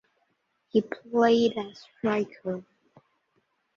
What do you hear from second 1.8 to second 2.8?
striker.